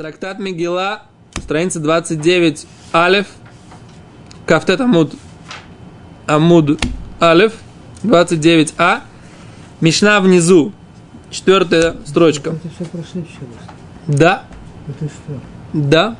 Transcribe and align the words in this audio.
Трактат 0.00 0.38
Мегила, 0.38 1.02
страница 1.42 1.78
29, 1.78 2.66
Алев, 2.90 3.26
Кафтет 4.46 4.80
Амуд, 4.80 5.12
Амуд 6.26 6.82
Алев, 7.18 7.52
29а, 8.02 9.00
Мишна 9.82 10.22
внизу, 10.22 10.72
четвертая 11.30 11.96
строчка. 12.06 12.48
Это 12.48 12.70
все 12.74 12.84
прошли 12.86 13.20
еще 13.20 13.40
раз. 13.40 14.18
Да, 14.18 14.44
Это 14.88 15.04
что? 15.04 15.40
да. 15.74 16.16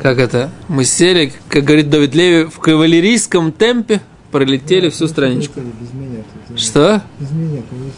Как 0.00 0.18
это? 0.18 0.52
Мы 0.68 0.84
сели, 0.84 1.32
как 1.48 1.64
говорит 1.64 1.90
Давид 1.90 2.14
Леви, 2.14 2.44
в 2.44 2.60
кавалерийском 2.60 3.50
темпе 3.50 4.02
пролетели 4.30 4.88
всю 4.90 5.08
страничку. 5.08 5.60
Это 5.60 5.68
Без 5.80 5.92
меня 5.92 6.22
тут. 6.48 6.60
Что? 6.60 7.02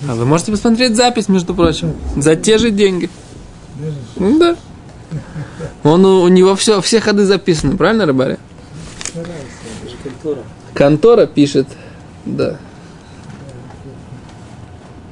А 0.09 0.15
вы 0.15 0.25
можете 0.25 0.53
посмотреть 0.53 0.97
запись, 0.97 1.29
между 1.29 1.55
прочим, 1.55 1.95
за 2.17 2.37
те 2.37 2.59
же 2.59 2.71
деньги. 2.71 3.11
Ну 4.17 4.39
да. 4.39 4.57
Он, 5.83 6.05
у, 6.05 6.23
у 6.23 6.29
него 6.29 6.55
все, 6.55 6.81
все 6.81 7.01
ходы 7.01 7.25
записаны, 7.25 7.77
правильно, 7.77 8.07
Рыбаря? 8.07 8.39
контора. 10.03 10.43
Контора 10.75 11.27
пишет, 11.27 11.67
да. 12.25 12.59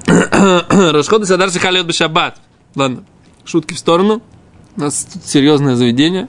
Расходы 0.93 1.27
Садар 1.27 1.51
Шахалет 1.51 1.87
Бешаббат. 1.87 2.39
Ладно, 2.75 3.05
шутки 3.45 3.75
в 3.75 3.79
сторону. 3.79 4.23
У 4.77 4.81
нас 4.81 5.07
тут 5.13 5.25
серьезное 5.25 5.75
заведение, 5.75 6.29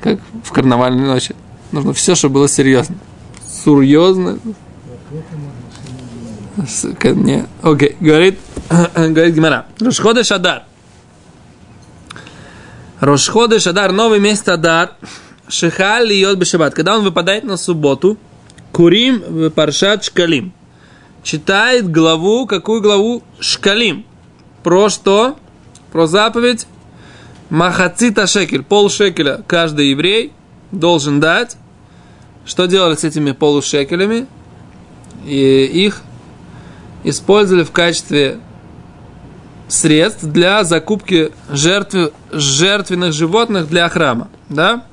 как 0.00 0.18
в 0.44 0.52
карнавальной 0.52 1.06
ночи. 1.06 1.34
Нужно 1.70 1.92
все, 1.92 2.14
чтобы 2.14 2.34
было 2.34 2.48
серьезно. 2.48 2.96
Серьезно. 3.68 4.38
Не, 7.04 7.46
окей, 7.62 7.96
говорит, 8.00 8.38
говорит 8.94 9.34
Гимара. 9.34 9.66
Рошходы 9.78 10.24
Шадар. 10.24 10.64
Рошходы 13.00 13.60
Шадар, 13.60 13.92
новый 13.92 14.20
месяц 14.20 14.48
Адар. 14.48 14.92
Шихаль 15.48 16.08
льет 16.08 16.38
бешабат. 16.38 16.74
Когда 16.74 16.96
он 16.96 17.04
выпадает 17.04 17.44
на 17.44 17.56
субботу, 17.56 18.16
Курим 18.72 19.20
в 19.20 19.50
Паршат 19.50 20.04
Шкалим. 20.04 20.52
Читает 21.22 21.90
главу, 21.90 22.46
какую 22.46 22.80
главу? 22.80 23.22
Шкалим. 23.38 24.04
Про 24.62 24.88
что? 24.88 25.36
Про 25.92 26.06
заповедь 26.06 26.66
Махацита 27.50 28.26
шекель. 28.26 28.62
Пол 28.62 28.90
шекеля 28.90 29.42
каждый 29.46 29.90
еврей 29.90 30.32
должен 30.72 31.20
дать. 31.20 31.56
Что 32.48 32.64
делали 32.64 32.94
с 32.94 33.04
этими 33.04 33.32
полушекелями? 33.32 34.26
И 35.26 35.64
их 35.66 36.00
использовали 37.04 37.62
в 37.62 37.72
качестве 37.72 38.40
средств 39.68 40.24
для 40.24 40.64
закупки 40.64 41.30
жертв, 41.50 42.10
жертвенных 42.32 43.12
животных 43.12 43.68
для 43.68 43.86
храма. 43.90 44.28
Да? 44.48 44.86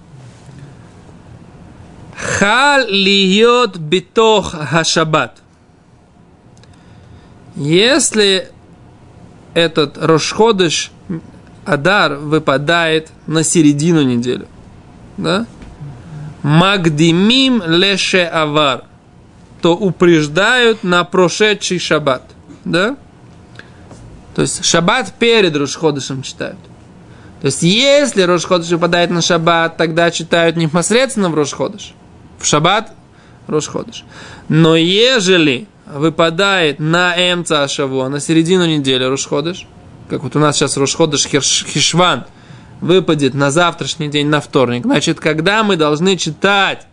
Хал 2.17 2.87
льет 2.89 3.77
битох 3.77 4.51
хашабат. 4.51 5.37
Если 7.55 8.49
этот 9.53 9.97
Рошходыш 9.97 10.91
Адар 11.63 12.15
выпадает 12.15 13.11
на 13.27 13.45
середину 13.45 14.03
недели, 14.03 14.45
да? 15.15 15.47
Магдимим 16.45 17.63
леше 17.65 18.23
авар, 18.23 18.83
то 19.63 19.75
упреждают 19.75 20.83
на 20.83 21.03
прошедший 21.03 21.79
шаббат, 21.79 22.21
да? 22.63 22.97
То 24.35 24.43
есть 24.43 24.63
шаббат 24.63 25.11
перед 25.17 25.55
Рошходышем 25.55 26.21
читают. 26.21 26.59
То 27.41 27.47
есть 27.47 27.63
если 27.63 28.21
Рошходыш 28.21 28.69
выпадает 28.69 29.09
на 29.09 29.23
шаббат, 29.23 29.77
тогда 29.77 30.11
читают 30.11 30.55
непосредственно 30.55 31.31
в 31.31 31.33
Рошходыш. 31.33 31.95
В 32.37 32.45
шаббат 32.45 32.91
Рошходыш. 33.47 34.03
Но 34.47 34.75
ежели 34.75 35.67
выпадает 35.87 36.77
на 36.77 37.15
Эмца 37.17 37.63
Ашаво, 37.63 38.07
на 38.07 38.19
середину 38.19 38.67
недели 38.67 39.03
Рошходыш, 39.03 39.65
как 40.11 40.21
вот 40.21 40.35
у 40.35 40.39
нас 40.39 40.57
сейчас 40.57 40.77
Рошходыш 40.77 41.25
Хирш- 41.25 41.65
Хишван, 41.65 42.25
выпадет 42.85 43.33
на 43.33 43.49
завтрашний 43.49 44.09
день, 44.09 44.27
на 44.27 44.39
вторник, 44.39 44.83
значит, 44.83 45.19
когда 45.19 45.63
мы 45.63 45.75
должны 45.75 46.17
читать 46.17 46.85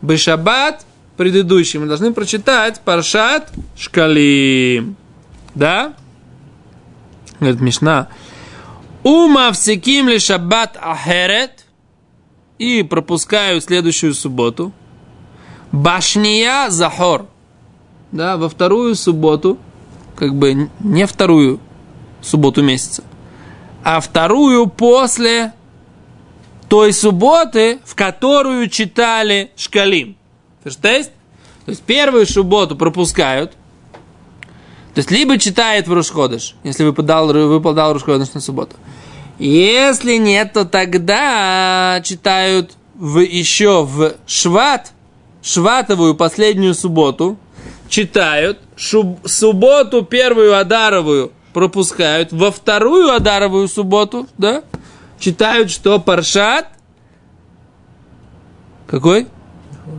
Бешаббат, 0.00 0.86
предыдущий, 1.18 1.78
мы 1.78 1.86
должны 1.86 2.14
прочитать 2.14 2.80
Паршат 2.80 3.52
Шкалим. 3.76 4.96
Да? 5.54 5.92
Говорит 7.38 7.60
Мишна. 7.60 8.08
Ума 9.02 9.52
всеким 9.52 10.08
ли 10.08 10.18
шаббат 10.18 10.78
ахерет 10.80 11.66
и 12.58 12.82
пропускаю 12.82 13.60
следующую 13.60 14.14
субботу. 14.14 14.72
Башния 15.70 16.70
захор. 16.70 17.26
Да, 18.10 18.38
во 18.38 18.48
вторую 18.48 18.94
субботу, 18.94 19.58
как 20.16 20.34
бы 20.34 20.70
не 20.80 21.06
вторую 21.06 21.60
субботу 22.22 22.62
месяца, 22.62 23.04
а 23.88 24.00
вторую 24.00 24.66
после 24.66 25.54
той 26.68 26.92
субботы, 26.92 27.78
в 27.86 27.94
которую 27.94 28.68
читали 28.68 29.50
шкалим. 29.56 30.18
Ферштейст? 30.62 31.10
То 31.64 31.70
есть 31.70 31.82
первую 31.84 32.26
субботу 32.26 32.76
пропускают, 32.76 33.52
то 34.92 34.98
есть 34.98 35.10
либо 35.10 35.38
читает 35.38 35.88
в 35.88 35.94
Рушходыш, 35.94 36.54
если 36.64 36.84
выпадал, 36.84 37.28
выпадал 37.28 37.94
Рушходыш 37.94 38.34
на 38.34 38.42
субботу. 38.42 38.76
Если 39.38 40.16
нет, 40.16 40.52
то 40.52 40.66
тогда 40.66 42.02
читают 42.04 42.72
в, 42.94 43.20
еще 43.20 43.84
в 43.84 44.16
Шват, 44.26 44.92
Шватовую 45.40 46.14
последнюю 46.14 46.74
субботу, 46.74 47.38
читают, 47.88 48.58
шуб- 48.76 49.26
субботу 49.26 50.02
первую 50.02 50.58
Адаровую 50.58 51.32
пропускают, 51.58 52.32
во 52.32 52.52
вторую 52.52 53.10
Адаровую 53.10 53.66
субботу, 53.66 54.28
да, 54.38 54.62
читают, 55.18 55.72
что 55.72 55.98
Паршат, 55.98 56.68
какой? 58.86 59.26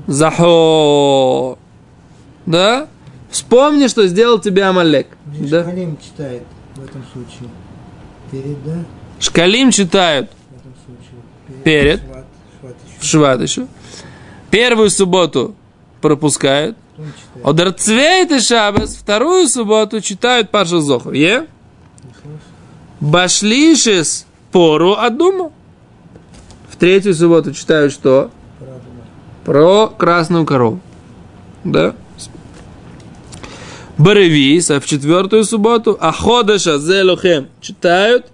Захо. 0.08 1.60
Да? 2.46 2.88
Вспомни, 3.30 3.88
что 3.88 4.08
сделал 4.08 4.40
тебе 4.40 4.64
Амалек. 4.64 5.08
Здесь 5.34 5.50
Да? 5.50 5.64
Халим 5.66 5.98
читает 5.98 6.44
в 6.76 6.84
этом 6.86 7.04
случае. 7.12 7.50
Перед, 8.32 8.64
да? 8.64 8.86
Шкалим 9.20 9.72
читают 9.72 10.32
В 10.50 10.56
этом 10.56 10.74
случае. 10.86 11.64
Перед. 11.66 12.00
Шват, 12.00 12.26
шват 12.62 12.76
еще. 12.88 13.00
в 13.00 13.04
Шват 13.06 13.42
еще. 13.42 13.68
Первую 14.50 14.90
субботу 14.90 15.56
пропускают. 16.00 16.78
Одерцвейт 17.44 18.32
и 18.32 18.40
Шабас 18.40 18.96
вторую 18.96 19.48
субботу 19.48 20.02
читают 20.02 20.50
Паша 20.50 20.82
Зохар. 20.82 21.14
Е? 21.14 21.48
Башлишис 23.00 24.26
пору 24.52 24.94
Адума. 24.94 25.52
В 26.70 26.76
третью 26.76 27.14
субботу 27.14 27.54
читают 27.54 27.94
что? 27.94 28.32
Про 29.46 29.88
красную 29.88 30.46
корову. 30.46 30.80
Да? 31.64 31.96
Баревис, 33.98 34.72
а 34.72 34.80
в 34.80 34.86
четвертую 34.86 35.44
субботу 35.44 35.98
Аходаша 36.00 36.80
Зелухем 36.80 37.48
читают 37.60 38.28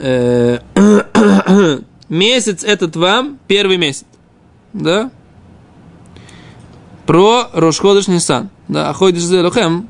э, 0.00 0.58
месяц 2.08 2.64
этот 2.64 2.96
вам, 2.96 3.38
первый 3.46 3.76
месяц. 3.76 4.06
Да? 4.72 5.10
Про 7.10 7.48
Рошходыш 7.52 8.06
Нисан. 8.06 8.50
Да, 8.68 8.88
Аходиш 8.88 9.24
Зелухем 9.24 9.88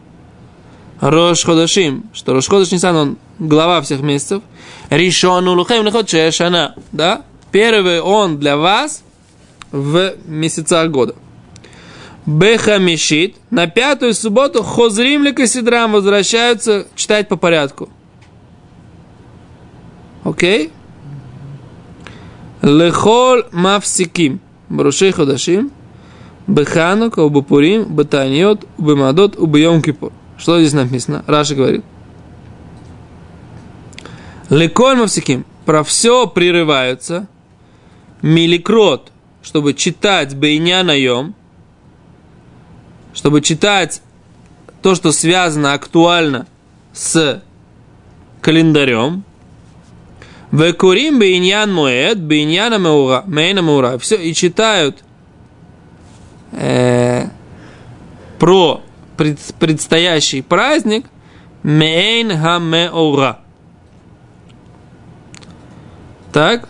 Рошходашим, 1.01 2.05
что 2.15 2.33
Рошходыш 2.33 2.73
Нисан, 2.73 2.97
он 2.97 3.19
глава 3.39 3.83
всех 3.83 4.01
месяцев. 4.01 4.43
Ришон 4.89 5.47
Улухем 5.47 5.85
Лехот 5.85 6.09
Шана. 6.09 6.75
Да? 6.93 7.27
Первый 7.53 8.01
он 8.01 8.39
для 8.39 8.57
вас 8.57 9.03
в 9.71 10.15
месяцах 10.25 10.91
года. 10.91 11.15
Бехамишит. 12.25 13.37
На 13.51 13.67
пятую 13.67 14.15
субботу 14.15 14.63
Хозрим 14.63 15.23
ли 15.23 15.33
Касидрам 15.33 15.93
возвращаются 15.93 16.87
читать 16.95 17.29
по 17.29 17.37
порядку. 17.37 17.91
Окей? 20.25 20.73
Лехол 22.63 23.43
Мавсиким. 23.53 24.41
Барушей 24.71 25.13
Ходашим. 25.13 25.71
Беханука, 26.47 27.21
Убапурим, 27.21 27.85
Батаньот, 27.85 28.67
Убамадот, 28.79 29.37
Убайом 29.37 29.83
Кипур. 29.83 30.13
Что 30.37 30.59
здесь 30.61 30.73
написано? 30.73 31.25
Раша 31.27 31.55
говорит. 31.55 31.85
Леколь 34.49 34.97
Мавсиким. 34.97 35.45
Про 35.65 35.85
все 35.85 36.27
прерываются. 36.27 37.29
Миликрот, 38.23 39.13
чтобы 39.43 39.75
читать 39.75 40.35
Бейня 40.35 40.83
наем, 40.83 41.35
чтобы 43.15 43.41
читать 43.41 44.03
то, 44.83 44.95
что 44.95 45.13
связано 45.13 45.73
актуально 45.73 46.47
с 46.93 47.43
календарем, 48.41 49.25
Векурим 50.53 51.21
бейньян 51.21 51.73
муэд, 51.73 52.19
бейньяна 52.19 52.79
меура, 52.79 53.23
мейна 53.27 53.61
меура. 53.61 53.99
Все, 53.99 54.17
и 54.17 54.35
читают 54.35 55.05
э, 56.53 57.27
про 58.39 58.83
пред, 59.17 59.39
предстоящий 59.59 60.43
праздник 60.43 61.07
мейн 61.63 62.39
хамеура. 62.39 63.41
Так? 66.33 66.69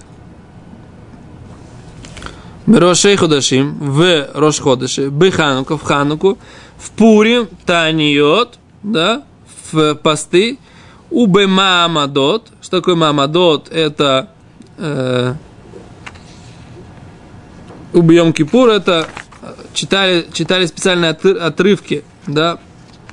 Рошей 2.67 3.17
Ходашим, 3.17 3.77
в 3.81 4.29
Рош 4.35 4.61
Ходаши, 4.61 5.09
Бехануку, 5.09 5.77
в 5.77 5.83
Хануку, 5.83 6.39
в 6.79 6.91
Пурим, 6.93 7.49
Таниот, 7.67 8.59
да, 8.83 9.25
в 9.73 9.95
посты, 9.97 10.59
Убе 11.11 11.47
Маамадот. 11.49 12.47
Что 12.63 12.79
такое 12.79 12.95
Маамадот? 12.95 13.69
Это 13.71 14.31
э, 14.79 15.35
Убе 17.93 18.17
Йом 18.17 18.33
Кипур, 18.33 18.69
это 18.69 19.09
читали, 19.74 20.26
читали 20.34 20.66
специальные 20.66 21.12
отрывки, 21.12 22.04
да. 22.28 22.60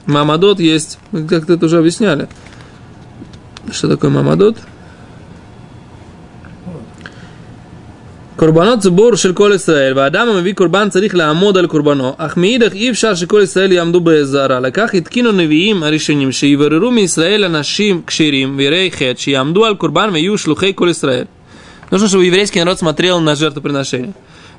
Мамадот 0.06 0.58
есть, 0.60 0.98
мы 1.12 1.26
как-то 1.26 1.52
это 1.54 1.66
уже 1.66 1.78
объясняли. 1.78 2.28
Что 3.70 3.88
такое 3.88 4.10
Мамадот? 4.10 4.58
קורבנות 8.36 8.80
ציבור 8.80 9.16
של 9.16 9.32
כל 9.32 9.52
ישראל, 9.54 9.98
והאדם 9.98 10.28
המביא 10.28 10.54
קורבן 10.54 10.88
צריך 10.88 11.14
לעמוד 11.14 11.58
על 11.58 11.66
קורבנו, 11.66 12.14
אך 12.18 12.36
מאידך 12.36 12.72
אי 12.72 12.90
אפשר 12.90 13.14
שכל 13.14 13.40
ישראל 13.44 13.72
יעמדו 13.72 14.00
באזהרה. 14.00 14.60
לכך 14.60 14.94
התקינו 14.94 15.32
נביאים 15.32 15.82
הראשונים 15.82 16.32
שיבררו 16.32 16.90
מישראל 16.90 17.44
אנשים 17.44 18.02
כשירים 18.06 18.54
ויראי 18.56 18.90
חטא, 18.90 19.12
שיעמדו 19.16 19.64
על 19.64 19.74
קורבן 19.74 20.10
ויהיו 20.12 20.38
שלוחי 20.38 20.72
כל 20.74 20.88
ישראל. 20.90 21.24
Нужно, 21.92 22.08
чтобы 22.08 22.24
еврейский 22.24 22.58
народ 22.58 22.78
смотрел 22.78 23.20
на 23.20 23.34
жертвоприношение. 23.34 24.12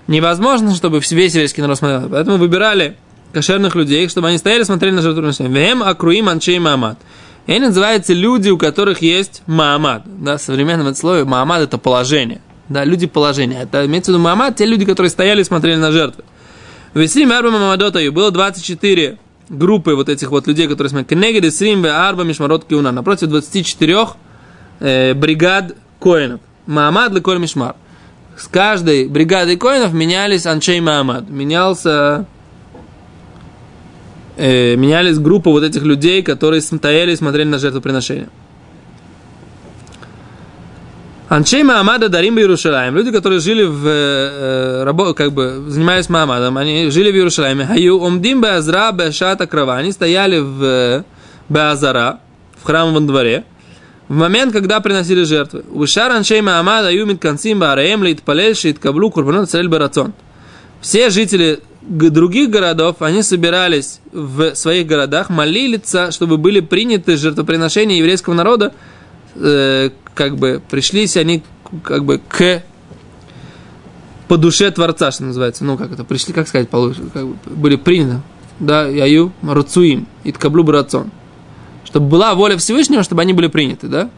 Невозможно, 0.09 0.75
чтобы 0.75 0.99
весь 0.99 1.35
еврейский 1.35 1.61
народ 1.63 1.79
смотрел. 1.79 2.09
Поэтому 2.09 2.39
выбирали 2.39 2.97
кошерных 3.33 3.77
людей, 3.77 4.09
чтобы 4.09 4.29
они 4.29 4.39
стояли 4.39 4.63
и 4.63 4.65
смотрели 4.65 4.95
на 4.95 5.03
жертвоприношение. 5.03 5.53
Вем 5.53 5.83
акруим 5.83 6.29
анчей 6.29 6.59
маамад. 6.59 6.99
И 7.47 7.53
они 7.53 7.61
называются 7.61 8.13
люди, 8.13 8.51
у 8.51 8.59
которых 8.59 9.03
есть 9.03 9.43
маамад. 9.47 10.03
Да, 10.07 10.37
в 10.37 10.43
современном 10.43 10.93
слове 10.97 11.25
маамад 11.25 11.61
это 11.63 11.79
положение. 11.79 12.41
Да, 12.69 12.85
люди 12.85 13.07
положения. 13.07 13.63
Это 13.63 13.87
имеется 13.87 14.11
в 14.11 14.15
виду 14.15 14.23
Мамад, 14.23 14.57
те 14.57 14.67
люди, 14.67 14.85
которые 14.85 15.11
стояли 15.11 15.41
и 15.41 15.45
смотрели 15.45 15.77
на 15.77 15.91
жертвы. 15.91 16.25
В 16.95 17.05
Исрим 17.05 17.33
Арба 17.33 17.51
Мамадотаю 17.51 18.13
было 18.13 18.31
24 18.31 19.19
группы 19.49 19.95
вот 19.95 20.09
этих 20.09 20.31
вот 20.31 20.47
людей, 20.47 20.69
которые 20.69 20.91
смотрели. 20.91 21.21
Кенегед 21.21 21.45
Исрим 21.45 21.87
Арба 21.87 22.25
Мишмарот 22.25 22.67
Киуна. 22.67 22.93
Напротив 22.93 23.29
24 23.29 24.07
э, 24.81 25.15
бригад 25.15 25.75
коинов. 25.99 26.41
Маамад 26.67 27.13
Леколь 27.13 27.39
Мишмар. 27.39 27.75
С 28.39 28.47
каждой 28.47 29.09
бригадой 29.09 29.57
коинов 29.57 29.93
менялись 29.93 30.47
Анчей 30.47 30.81
Маамад. 30.81 31.29
Менялся 31.29 32.25
э, 34.37 34.77
менялись 34.77 35.19
группы 35.19 35.51
вот 35.51 35.65
этих 35.65 35.83
людей, 35.83 36.23
которые 36.23 36.61
стояли 36.61 37.13
и 37.13 37.17
смотрели 37.17 37.49
на 37.49 37.59
жертвоприношение. 37.59 38.29
Анчей 41.29 41.65
Маамада 41.65 42.09
Дарим 42.09 42.37
в 42.37 42.39
Иерусалиме. 42.39 42.97
Люди, 42.97 43.11
которые 43.11 43.41
жили 43.41 43.65
в, 43.65 43.85
э, 43.85 44.85
рабо, 44.85 45.15
как 45.15 45.33
бы, 45.33 45.65
занимались 45.67 46.09
Маамадом, 46.09 46.57
они 46.59 46.91
жили 46.91 47.11
в 47.11 47.17
Иерусалиме. 47.17 47.67
Хаю 47.67 48.01
Омдим 48.01 48.41
Беазра 48.41 48.93
Бешата 48.93 49.49
Крава. 49.49 49.77
Они 49.77 49.91
стояли 49.91 50.39
в 50.39 51.05
Беазара, 51.49 52.21
в 52.57 52.65
храмовом 52.65 53.09
дворе, 53.09 53.45
в 54.09 54.15
момент, 54.15 54.53
когда 54.53 54.81
приносили 54.81 55.25
жертвы. 55.25 55.65
Ушар 55.71 56.13
Маамада 56.43 56.91
Юмит 56.91 57.21
Кансим 57.21 57.61
Бараем 57.61 58.05
Шит 58.55 58.79
Каблу 58.79 59.11
Курбанот 59.11 59.55
Барацон. 59.69 60.15
Все 60.81 61.11
жители 61.11 61.61
других 61.83 62.51
городов, 62.51 62.97
они 63.01 63.23
собирались 63.23 64.01
в 64.13 64.55
своих 64.55 64.87
городах 64.87 65.31
молиться, 65.31 66.11
чтобы 66.13 66.37
были 66.37 66.61
приняты 66.61 67.17
жертвоприношения 67.17 67.99
еврейского 67.99 68.35
народа, 68.35 68.75
э, 69.35 69.91
как 70.15 70.37
бы 70.37 70.61
пришлись 70.71 71.17
они 71.17 71.43
как 71.83 72.05
бы 72.05 72.21
к 72.29 72.63
по 74.29 74.37
душе 74.37 74.71
Творца, 74.71 75.11
что 75.11 75.25
называется. 75.25 75.65
Ну, 75.65 75.79
как 75.79 75.91
это, 75.91 76.05
пришли, 76.05 76.35
как 76.35 76.47
сказать, 76.47 76.69
получше, 76.69 77.01
как 77.13 77.27
бы, 77.27 77.37
были 77.47 77.77
приняты. 77.77 78.21
Да, 78.61 78.87
яю 78.87 79.33
рацуим, 79.43 80.07
и 80.25 80.33
ткаблю 80.33 80.65
брацон. 80.65 81.11
Чтобы 81.89 82.07
была 82.07 82.35
воля 82.35 82.59
Всевышнего, 82.59 83.03
чтобы 83.03 83.23
они 83.23 83.33
были 83.33 83.47
приняты, 83.47 83.89
да? 83.89 84.11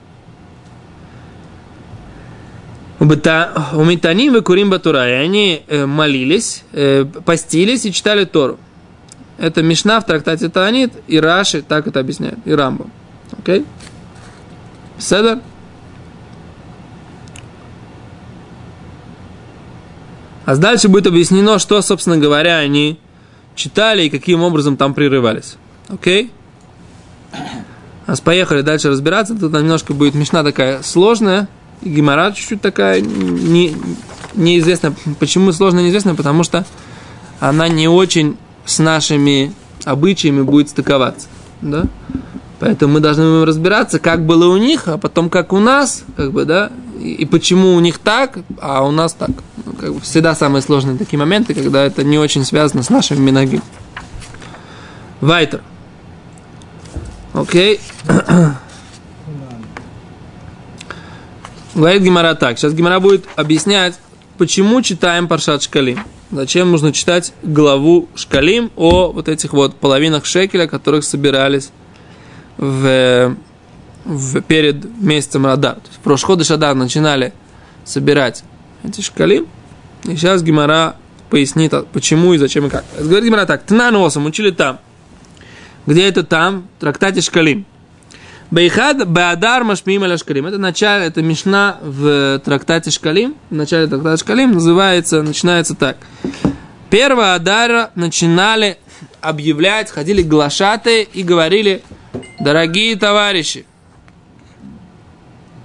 У 2.98 3.04
Митаним 3.04 4.36
и 4.36 4.40
Курим 4.40 4.70
Батура, 4.70 5.08
и 5.08 5.12
они 5.12 5.62
э, 5.68 5.86
молились, 5.86 6.64
э, 6.72 7.04
постились 7.24 7.86
и 7.86 7.92
читали 7.92 8.24
Тору. 8.24 8.58
Это 9.38 9.62
Мишна 9.62 10.00
в 10.00 10.04
трактате 10.04 10.48
Таанит, 10.48 10.94
и 11.06 11.20
Раши 11.20 11.62
так 11.62 11.86
это 11.86 12.00
объясняет, 12.00 12.38
и 12.44 12.52
Рамбо. 12.52 12.86
Окей? 13.38 13.60
Okay? 13.60 13.66
Седер? 14.98 15.38
А 20.44 20.56
дальше 20.56 20.88
будет 20.88 21.06
объяснено, 21.06 21.60
что, 21.60 21.80
собственно 21.82 22.18
говоря, 22.18 22.58
они 22.58 22.98
читали 23.54 24.02
и 24.02 24.10
каким 24.10 24.42
образом 24.42 24.76
там 24.76 24.92
прерывались. 24.92 25.56
Окей? 25.88 26.32
А 26.32 26.39
поехали 28.24 28.62
дальше 28.62 28.90
разбираться. 28.90 29.34
Тут 29.34 29.52
немножко 29.52 29.94
будет 29.94 30.14
мешна 30.14 30.42
такая 30.42 30.82
сложная. 30.82 31.48
Гемора 31.82 32.32
чуть-чуть 32.32 32.60
такая 32.60 33.00
не, 33.00 33.74
неизвестная. 34.34 34.94
Почему 35.18 35.52
сложная, 35.52 35.84
неизвестная? 35.84 36.14
Потому 36.14 36.42
что 36.42 36.66
она 37.38 37.68
не 37.68 37.88
очень 37.88 38.36
с 38.64 38.78
нашими 38.78 39.52
обычаями 39.84 40.42
будет 40.42 40.70
стыковаться. 40.70 41.28
Да? 41.62 41.84
Поэтому 42.58 42.94
мы 42.94 43.00
должны 43.00 43.46
разбираться, 43.46 43.98
как 43.98 44.26
было 44.26 44.46
у 44.52 44.58
них, 44.58 44.86
а 44.86 44.98
потом 44.98 45.30
как 45.30 45.54
у 45.54 45.58
нас, 45.58 46.04
как 46.16 46.32
бы, 46.32 46.44
да, 46.44 46.70
и, 47.00 47.12
и 47.12 47.24
почему 47.24 47.74
у 47.74 47.80
них 47.80 47.98
так, 47.98 48.38
а 48.60 48.84
у 48.86 48.90
нас 48.90 49.14
так. 49.14 49.30
Ну, 49.64 49.72
как 49.72 49.94
бы 49.94 50.00
всегда 50.00 50.34
самые 50.34 50.60
сложные 50.60 50.98
такие 50.98 51.18
моменты, 51.18 51.54
когда 51.54 51.84
это 51.84 52.04
не 52.04 52.18
очень 52.18 52.44
связано 52.44 52.82
с 52.82 52.90
нашими 52.90 53.18
миноги. 53.18 53.62
Вайтер. 55.22 55.62
Окей. 57.32 57.80
Говорит 61.74 62.02
Гимара 62.02 62.34
так. 62.34 62.58
Сейчас 62.58 62.74
Гимара 62.74 63.00
будет 63.00 63.26
объяснять, 63.36 63.98
почему 64.38 64.82
читаем 64.82 65.28
Паршат 65.28 65.62
Шкалим. 65.62 66.00
Зачем 66.32 66.70
нужно 66.70 66.92
читать 66.92 67.32
главу 67.42 68.08
Шкалим 68.14 68.70
о 68.76 69.12
вот 69.12 69.28
этих 69.28 69.52
вот 69.52 69.76
половинах 69.76 70.24
шекеля, 70.24 70.66
которых 70.66 71.04
собирались 71.04 71.70
в, 72.56 73.34
в, 74.04 74.40
перед 74.42 74.84
месяцем 75.00 75.46
Адар. 75.46 75.76
То 75.76 75.86
есть 75.86 75.98
в 75.98 76.00
Прошходыш 76.00 76.50
Адар 76.50 76.74
начинали 76.74 77.32
собирать 77.84 78.44
эти 78.84 79.00
шкалим. 79.00 79.46
И 80.04 80.16
сейчас 80.16 80.42
Гимара 80.42 80.96
пояснит, 81.30 81.72
почему 81.92 82.34
и 82.34 82.38
зачем 82.38 82.66
и 82.66 82.70
как. 82.70 82.84
Говорит 82.98 83.24
Гимара 83.24 83.46
так. 83.46 83.64
Тнаносом 83.64 84.26
учили 84.26 84.50
там. 84.50 84.78
Где 85.86 86.08
это 86.08 86.22
там? 86.22 86.68
В 86.76 86.80
трактате 86.80 87.20
Шкалим. 87.20 87.64
Бейхад 88.50 89.08
Баадар 89.08 89.64
Машмим 89.64 90.02
Аля 90.02 90.16
Шкалим. 90.16 90.46
Это 90.46 90.58
начало, 90.58 91.00
это 91.00 91.22
Мишна 91.22 91.78
в 91.82 92.40
трактате 92.40 92.90
Шкалим. 92.90 93.36
В 93.50 93.54
начале 93.54 93.86
трактата 93.86 94.16
Шкалим 94.16 94.52
называется, 94.52 95.22
начинается 95.22 95.74
так. 95.74 95.96
Первого 96.90 97.34
Адара 97.34 97.90
начинали 97.94 98.78
объявлять, 99.20 99.90
ходили 99.90 100.22
глашаты 100.22 101.02
и 101.02 101.22
говорили– 101.22 101.82
Дорогие 102.40 102.96
товарищи, 102.96 103.66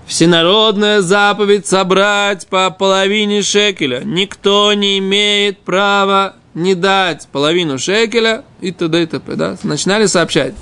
всенародная 0.06 1.00
заповедь 1.00 1.66
собрать 1.66 2.48
по 2.48 2.70
половине 2.70 3.42
шекеля. 3.42 4.02
Никто 4.04 4.74
не 4.74 5.00
имеет 5.00 5.60
права 5.60 6.36
не 6.56 6.74
дать 6.74 7.28
половину 7.32 7.78
шекеля 7.78 8.44
и 8.62 8.72
т.д. 8.72 9.04
и 9.04 9.06
т.п. 9.06 9.36
Да? 9.36 9.58
Начинали 9.64 10.08
сообщать. 10.08 10.56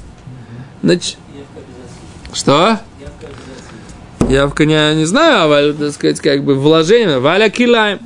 Нач... 0.82 1.16
Что? 2.34 2.80
Явка 4.28 4.66
не, 4.66 4.96
не 4.96 5.06
знаю, 5.06 5.52
а, 5.52 5.74
так 5.74 5.94
сказать, 5.94 6.20
как 6.20 6.44
бы 6.44 6.56
вложение. 6.56 7.20
Валя 7.20 7.50
килаем. 7.50 8.00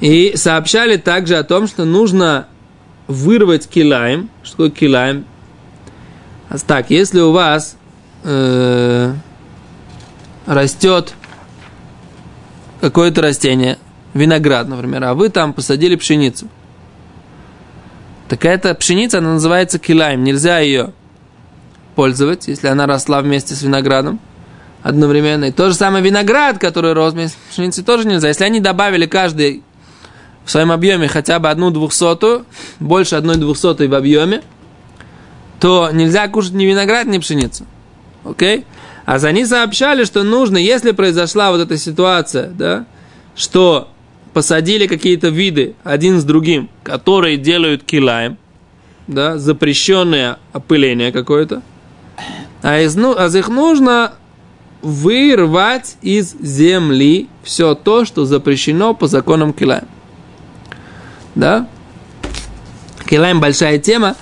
И 0.00 0.34
сообщали 0.36 0.98
также 0.98 1.36
о 1.36 1.42
том, 1.42 1.66
что 1.66 1.86
нужно 1.86 2.46
вырвать 3.06 3.66
килаем. 3.68 4.28
Что 4.42 4.52
такое 4.52 4.70
килаем? 4.70 5.24
Так, 6.66 6.90
если 6.90 7.20
у 7.20 7.32
вас 7.32 7.76
э, 8.24 9.14
растет 10.44 11.14
какое-то 12.80 13.22
растение, 13.22 13.78
виноград, 14.16 14.68
например, 14.68 15.04
а 15.04 15.14
вы 15.14 15.28
там 15.28 15.52
посадили 15.52 15.96
пшеницу, 15.96 16.48
так 18.28 18.44
эта 18.44 18.74
пшеница, 18.74 19.18
она 19.18 19.34
называется 19.34 19.78
килаем, 19.78 20.24
нельзя 20.24 20.58
ее 20.58 20.92
пользовать, 21.94 22.48
если 22.48 22.66
она 22.66 22.86
росла 22.86 23.20
вместе 23.22 23.54
с 23.54 23.62
виноградом 23.62 24.18
одновременно. 24.82 25.46
И 25.46 25.52
то 25.52 25.68
же 25.68 25.74
самое 25.74 26.04
виноград, 26.04 26.58
который 26.58 26.92
рос 26.92 27.12
вместе 27.14 27.36
с 27.36 27.52
пшеницей, 27.52 27.84
тоже 27.84 28.06
нельзя. 28.06 28.28
Если 28.28 28.44
они 28.44 28.60
добавили 28.60 29.06
каждый 29.06 29.62
в 30.44 30.50
своем 30.50 30.72
объеме 30.72 31.08
хотя 31.08 31.38
бы 31.38 31.48
одну 31.50 31.70
двухсотую, 31.70 32.44
больше 32.80 33.16
одной 33.16 33.36
двухсотой 33.36 33.88
в 33.88 33.94
объеме, 33.94 34.42
то 35.60 35.90
нельзя 35.92 36.28
кушать 36.28 36.52
ни 36.52 36.64
виноград, 36.64 37.06
ни 37.06 37.18
пшеницу. 37.18 37.64
Окей? 38.24 38.64
А 39.04 39.18
за 39.18 39.28
они 39.28 39.46
сообщали, 39.46 40.04
что 40.04 40.24
нужно, 40.24 40.56
если 40.56 40.90
произошла 40.90 41.52
вот 41.52 41.60
эта 41.60 41.76
ситуация, 41.78 42.48
да, 42.48 42.86
что 43.36 43.88
посадили 44.36 44.86
какие-то 44.86 45.28
виды 45.28 45.76
один 45.82 46.20
с 46.20 46.24
другим, 46.24 46.68
которые 46.82 47.38
делают 47.38 47.84
килаем, 47.84 48.36
да, 49.06 49.38
запрещенное 49.38 50.36
опыление 50.52 51.10
какое-то, 51.10 51.62
а 52.60 52.78
из, 52.78 52.96
ну, 52.96 53.14
а 53.16 53.28
их 53.28 53.48
нужно 53.48 54.12
вырвать 54.82 55.96
из 56.02 56.34
земли 56.38 57.30
все 57.44 57.74
то, 57.74 58.04
что 58.04 58.26
запрещено 58.26 58.92
по 58.92 59.06
законам 59.06 59.54
килаем. 59.54 59.88
Да? 61.34 61.66
Килаем 63.08 63.40
большая 63.40 63.78
тема. 63.78 64.16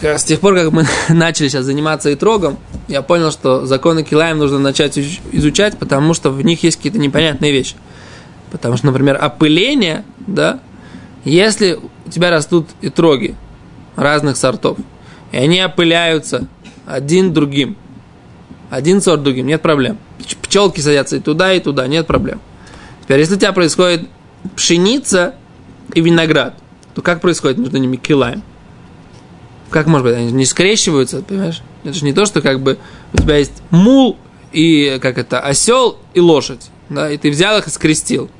С 0.00 0.24
тех 0.24 0.40
пор, 0.40 0.54
как 0.54 0.72
мы 0.72 0.86
начали 1.10 1.48
сейчас 1.48 1.66
заниматься 1.66 2.14
итрогом, 2.14 2.56
я 2.88 3.02
понял, 3.02 3.30
что 3.30 3.66
законы 3.66 4.04
Килаем 4.04 4.38
нужно 4.38 4.58
начать 4.58 4.96
изучать, 5.32 5.76
потому 5.76 6.14
что 6.14 6.30
в 6.30 6.42
них 6.42 6.62
есть 6.62 6.78
какие-то 6.78 6.98
непонятные 6.98 7.52
вещи. 7.52 7.74
Потому 8.52 8.76
что, 8.76 8.86
например, 8.86 9.18
опыление, 9.20 10.04
да, 10.18 10.60
если 11.24 11.80
у 12.06 12.10
тебя 12.10 12.30
растут 12.30 12.68
итроги 12.82 13.34
разных 13.96 14.36
сортов, 14.36 14.76
и 15.32 15.38
они 15.38 15.60
опыляются 15.64 16.46
один 16.86 17.32
другим, 17.32 17.76
один 18.68 19.00
сорт 19.00 19.22
другим, 19.22 19.46
нет 19.46 19.62
проблем. 19.62 19.98
Пчелки 20.42 20.80
садятся 20.80 21.16
и 21.16 21.20
туда, 21.20 21.54
и 21.54 21.60
туда, 21.60 21.86
нет 21.86 22.06
проблем. 22.06 22.40
Теперь, 23.02 23.20
если 23.20 23.36
у 23.36 23.38
тебя 23.38 23.52
происходит 23.52 24.06
пшеница 24.54 25.34
и 25.94 26.02
виноград, 26.02 26.54
то 26.94 27.00
как 27.00 27.22
происходит 27.22 27.56
между 27.56 27.78
ними 27.78 27.96
килаем? 27.96 28.42
Как 29.70 29.86
может 29.86 30.06
быть? 30.06 30.14
Они 30.14 30.30
не 30.30 30.44
скрещиваются, 30.44 31.22
понимаешь? 31.22 31.62
Это 31.84 31.94
же 31.94 32.04
не 32.04 32.12
то, 32.12 32.26
что 32.26 32.42
как 32.42 32.60
бы 32.60 32.76
у 33.14 33.16
тебя 33.16 33.38
есть 33.38 33.62
мул 33.70 34.18
и 34.52 34.98
как 35.00 35.16
это, 35.16 35.40
осел 35.40 35.98
и 36.12 36.20
лошадь, 36.20 36.70
да, 36.90 37.10
и 37.10 37.16
ты 37.16 37.30
взял 37.30 37.56
их 37.58 37.66
и 37.66 37.70
скрестил, 37.70 38.30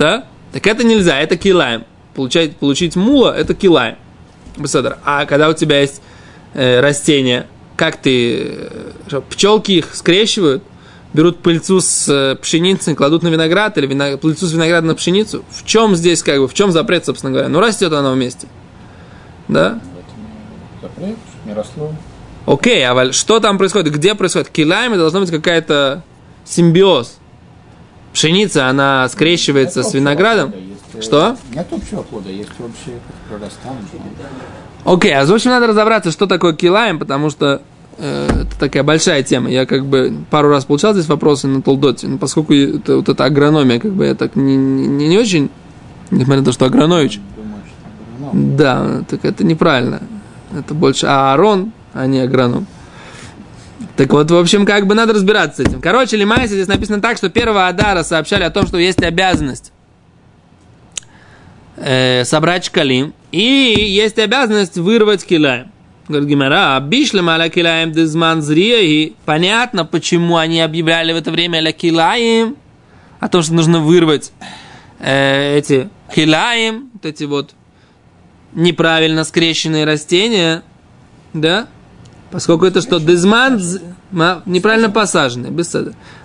да? 0.00 0.24
Так 0.52 0.66
это 0.66 0.82
нельзя, 0.82 1.20
это 1.20 1.36
килаем. 1.36 1.84
Получать, 2.14 2.56
получить 2.56 2.96
мула– 2.96 3.36
это 3.38 3.54
килаем. 3.54 3.96
А 5.04 5.26
когда 5.26 5.48
у 5.48 5.52
тебя 5.52 5.80
есть 5.80 6.02
э, 6.54 6.80
растения, 6.80 7.46
как 7.76 7.98
ты, 7.98 8.56
э, 9.10 9.20
пчелки 9.28 9.72
их 9.72 9.94
скрещивают, 9.94 10.64
берут 11.12 11.38
пыльцу 11.38 11.80
с 11.80 12.08
э, 12.08 12.36
пшеницы, 12.36 12.94
кладут 12.94 13.22
на 13.22 13.28
виноград, 13.28 13.76
или 13.78 13.86
виноград, 13.86 14.20
пыльцу 14.20 14.46
с 14.46 14.52
винограда 14.52 14.86
на 14.86 14.94
пшеницу. 14.94 15.44
В 15.50 15.66
чем 15.66 15.94
здесь, 15.94 16.22
как 16.22 16.38
бы, 16.40 16.48
в 16.48 16.54
чем 16.54 16.72
запрет, 16.72 17.04
собственно 17.04 17.32
говоря? 17.32 17.48
Ну, 17.48 17.60
растет 17.60 17.92
она 17.92 18.10
вместе. 18.10 18.48
Да? 19.48 19.80
Запрет, 20.80 21.16
не 21.44 21.52
росло. 21.52 21.92
Окей, 22.46 22.84
а 22.86 23.12
что 23.12 23.38
там 23.38 23.58
происходит? 23.58 23.92
Где 23.92 24.14
происходит? 24.14 24.48
Килами 24.48 24.96
должна 24.96 25.20
быть 25.20 25.30
какая-то 25.30 26.02
симбиоз. 26.44 27.19
Пшеница, 28.12 28.68
она 28.68 29.08
скрещивается 29.08 29.82
с 29.82 29.94
виноградом. 29.94 30.52
есть, 30.94 31.04
Что? 31.06 31.36
Нет 31.54 31.66
общего 31.70 32.02
плода, 32.02 32.28
есть 32.30 32.50
общее 32.58 32.96
прорастание. 33.28 33.82
Окей, 34.84 35.14
а 35.14 35.24
в 35.24 35.32
общем 35.32 35.50
надо 35.50 35.66
разобраться, 35.68 36.10
что 36.10 36.26
такое 36.26 36.54
килаем, 36.54 36.98
потому 36.98 37.30
что 37.30 37.62
э, 37.98 38.28
это 38.42 38.58
такая 38.58 38.82
большая 38.82 39.22
тема. 39.22 39.50
Я 39.50 39.66
как 39.66 39.84
бы 39.86 40.12
пару 40.30 40.48
раз 40.48 40.64
получал 40.64 40.92
здесь 40.94 41.06
вопросы 41.06 41.46
на 41.46 41.62
Толдоте, 41.62 42.08
но 42.08 42.18
поскольку 42.18 42.54
это, 42.54 42.96
вот 42.96 43.08
эта 43.08 43.24
агрономия, 43.24 43.78
как 43.78 43.92
бы 43.92 44.06
я 44.06 44.14
так 44.14 44.36
не, 44.36 44.56
не, 44.56 45.08
не 45.08 45.18
очень, 45.18 45.50
несмотря 46.10 46.40
на 46.40 46.44
то, 46.46 46.52
что 46.52 46.64
Агранович, 46.64 47.20
Думаю, 47.36 47.62
что 47.66 48.26
агроном. 48.26 48.56
да, 48.56 49.02
так 49.08 49.24
это 49.24 49.44
неправильно. 49.44 50.00
Это 50.58 50.74
больше 50.74 51.06
Аарон, 51.06 51.72
а 51.94 52.06
не 52.06 52.18
агроном. 52.20 52.66
Так 54.00 54.10
вот, 54.14 54.30
в 54.30 54.34
общем, 54.34 54.64
как 54.64 54.86
бы 54.86 54.94
надо 54.94 55.12
разбираться 55.12 55.62
с 55.62 55.68
этим. 55.68 55.82
Короче, 55.82 56.16
Лимайса 56.16 56.54
здесь 56.54 56.68
написано 56.68 57.02
так, 57.02 57.18
что 57.18 57.28
первого 57.28 57.68
Адара 57.68 58.02
сообщали 58.02 58.44
о 58.44 58.50
том, 58.50 58.66
что 58.66 58.78
есть 58.78 59.02
обязанность 59.02 59.72
э, 61.76 62.24
собрать 62.24 62.64
шкалим, 62.64 63.12
и 63.30 63.42
есть 63.42 64.18
обязанность 64.18 64.78
вырвать 64.78 65.26
килаем. 65.26 65.70
Говорит 66.08 66.30
Гимара, 66.30 66.76
а 66.76 66.80
бишлем 66.80 67.28
аля 67.28 67.50
килаем 67.50 67.92
дезман 67.92 68.42
и 68.50 69.12
Понятно, 69.26 69.84
почему 69.84 70.38
они 70.38 70.62
объявляли 70.62 71.12
в 71.12 71.16
это 71.16 71.30
время 71.30 71.58
аля 71.58 71.72
килаем, 71.72 72.56
о 73.18 73.28
том, 73.28 73.42
что 73.42 73.52
нужно 73.52 73.80
вырвать 73.80 74.32
э, 74.98 75.58
эти 75.58 75.90
килаем, 76.16 76.88
вот 76.94 77.04
эти 77.04 77.24
вот 77.24 77.50
неправильно 78.54 79.24
скрещенные 79.24 79.84
растения, 79.84 80.62
да, 81.34 81.68
поскольку 82.30 82.64
это 82.64 82.80
что, 82.80 82.98
дезман, 82.98 83.60
неправильно 84.46 84.90
посаженные, 84.90 85.50
без. 85.50 85.74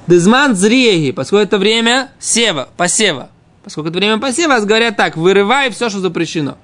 Дезман 0.08 0.56
зреги, 0.56 1.12
поскольку 1.12 1.44
это 1.44 1.58
время 1.58 2.12
сева, 2.20 2.70
посева. 2.78 3.30
Поскольку 3.64 3.90
это 3.90 3.98
время 3.98 4.20
посева, 4.20 4.60
говорят 4.60 4.96
так, 4.96 5.18
вырывай 5.18 5.72
все, 5.72 5.90
что 5.90 6.00
запрещено. 6.00 6.58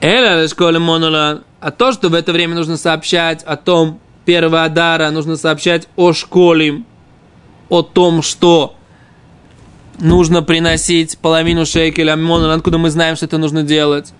А 0.00 1.70
то, 1.70 1.92
что 1.92 2.08
в 2.08 2.14
это 2.14 2.32
время 2.32 2.54
нужно 2.54 2.76
сообщать 2.76 3.42
о 3.42 3.56
том, 3.56 4.00
первого 4.24 4.64
Адара, 4.64 5.10
нужно 5.10 5.36
сообщать 5.36 5.88
о 5.96 6.12
школе, 6.12 6.82
о 7.68 7.82
том, 7.82 8.22
что 8.22 8.76
нужно 9.98 10.42
приносить 10.42 11.18
половину 11.18 11.66
шекеля 11.66 12.16
откуда 12.52 12.78
мы 12.78 12.90
знаем, 12.90 13.16
что 13.16 13.26
это 13.26 13.38
нужно 13.38 13.62
делать. 13.62 14.12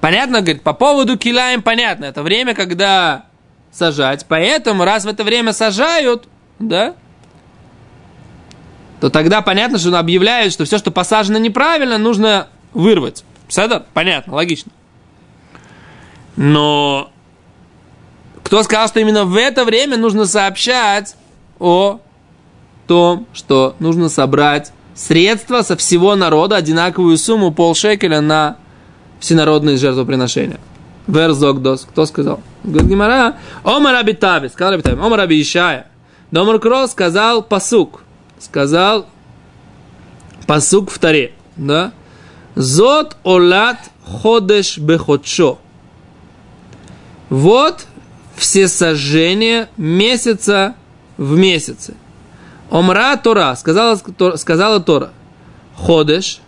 Понятно, 0.00 0.40
говорит, 0.40 0.62
по 0.62 0.72
поводу 0.74 1.16
килаем 1.16 1.62
понятно, 1.62 2.04
это 2.04 2.22
время, 2.22 2.54
когда 2.54 3.26
сажать, 3.72 4.26
поэтому 4.28 4.84
раз 4.84 5.04
в 5.04 5.08
это 5.08 5.24
время 5.24 5.52
сажают, 5.52 6.28
да, 6.58 6.94
то 9.00 9.10
тогда 9.10 9.42
понятно, 9.42 9.78
что 9.78 9.88
он 9.88 9.96
объявляет, 9.96 10.52
что 10.52 10.64
все, 10.64 10.78
что 10.78 10.90
посажено 10.90 11.38
неправильно, 11.38 11.98
нужно 11.98 12.48
вырвать. 12.72 13.24
Седор? 13.48 13.82
Понятно, 13.92 14.34
логично. 14.34 14.72
Но 16.36 17.10
кто 18.42 18.62
сказал, 18.62 18.88
что 18.88 19.00
именно 19.00 19.24
в 19.24 19.36
это 19.36 19.64
время 19.64 19.96
нужно 19.96 20.26
сообщать 20.26 21.16
о 21.58 22.00
том, 22.86 23.26
что 23.32 23.76
нужно 23.78 24.08
собрать 24.08 24.72
средства 24.94 25.62
со 25.62 25.76
всего 25.76 26.14
народа, 26.14 26.56
одинаковую 26.56 27.18
сумму, 27.18 27.52
полшекеля 27.52 28.20
на 28.20 28.56
всенародные 29.24 29.78
жертвоприношения. 29.78 30.60
Верзогдос. 31.06 31.86
Кто 31.90 32.04
сказал? 32.04 32.40
Говорит 32.62 32.90
Гимара, 32.90 33.36
Омар 33.62 33.94
Абитави, 33.94 34.48
сказал 34.48 34.74
Абитави, 34.74 35.00
Омар 35.00 35.20
Аби 35.20 35.40
Ишая. 35.40 35.86
Домар 36.30 36.58
Кро 36.58 36.86
сказал 36.86 37.42
пасук. 37.42 38.02
Сказал 38.38 39.06
пасук 40.46 40.90
в 40.90 40.98
таре. 40.98 41.32
Да? 41.56 41.92
Зот 42.54 43.16
олат 43.24 43.78
ходеш 44.04 44.76
беходшо. 44.76 45.58
Вот 47.30 47.86
все 48.36 48.68
сожжения 48.68 49.70
месяца 49.78 50.74
в 51.16 51.34
месяце. 51.38 51.94
Омра 52.70 53.16
Тора, 53.16 53.54
сказала, 53.56 53.98
сказала 54.36 54.80
Тора, 54.80 55.12
ходеш, 55.76 56.40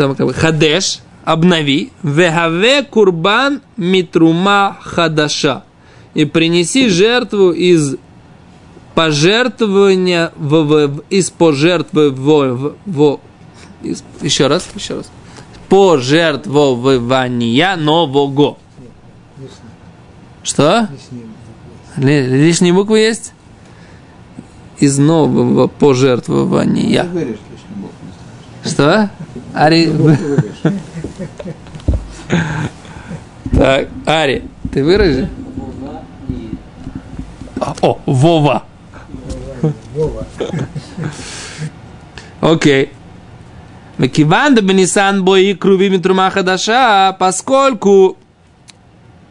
там 0.00 0.14
как 0.14 0.26
бы 0.26 0.32
хадеш, 0.34 1.00
обнови, 1.24 1.92
вехаве 2.02 2.82
курбан 2.82 3.60
митрума 3.76 4.76
хадаша, 4.80 5.62
и 6.14 6.24
принеси 6.24 6.88
жертву 6.88 7.50
из 7.52 7.96
пожертвования, 8.94 10.32
в, 10.36 10.62
в- 10.62 11.02
из 11.10 11.30
пожертвования, 11.30 12.52
в, 12.54 12.74
в- 12.86 13.20
из- 13.82 14.02
еще 14.22 14.46
раз, 14.46 14.66
еще 14.74 14.94
раз, 14.96 15.10
пожертвования 15.68 17.76
нового. 17.76 18.56
Что? 20.42 20.88
лишние 20.90 21.26
буквы. 21.26 22.08
Ли- 22.08 22.26
Лишние 22.46 22.72
буквы 22.72 22.98
есть? 23.00 23.34
Из 24.78 24.96
нового 24.98 25.66
пожертвования. 25.68 27.06
Что? 28.64 29.10
Ари... 29.54 29.92
Так, 33.52 33.88
Ари, 34.06 34.44
ты 34.72 34.84
выразишь? 34.84 35.28
А, 37.60 37.74
О, 37.82 38.00
Вова. 38.06 38.64
Вова. 39.94 40.26
Окей. 42.40 42.92
Мекиван 43.98 44.54
да 44.54 44.62
бенисан 44.62 45.24
бои 45.24 45.54
круви 45.54 45.90
митрума 45.90 46.30
хадаша, 46.30 47.14
поскольку 47.18 48.16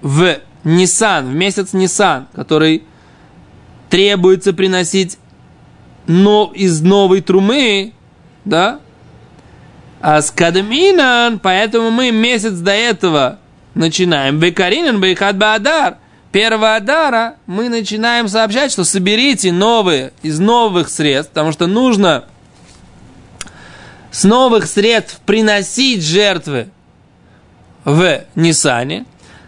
в 0.02 0.38
Нисан, 0.64 1.28
в 1.28 1.34
месяц 1.34 1.74
Нисан, 1.74 2.28
который 2.36 2.84
требуется 3.90 4.54
приносить 4.54 5.18
но 6.10 6.52
из 6.56 6.82
новой 6.82 7.22
трумы, 7.22 7.94
да, 8.44 8.80
а 10.02 10.22
с 10.22 10.32
кадминан, 10.32 11.40
поэтому 11.40 11.92
мы 11.92 12.12
месяц 12.12 12.54
до 12.54 12.72
этого 12.72 13.40
начинаем. 13.74 14.40
Бекаринан, 14.40 15.00
бейхат 15.02 15.38
баадар. 15.38 15.98
Первого 16.32 16.76
адара 16.76 17.38
мы 17.48 17.70
начинаем 17.70 18.28
сообщать, 18.28 18.72
что 18.72 18.84
соберите 18.84 19.52
новые 19.52 20.14
из 20.22 20.40
новых 20.40 20.90
средств, 20.90 21.32
потому 21.32 21.52
что 21.52 21.66
нужно 21.66 22.26
с 24.12 24.24
новых 24.24 24.68
средств 24.68 25.20
приносить 25.26 26.04
жертвы 26.04 26.70
в 27.84 28.26
Нисане, 28.36 29.06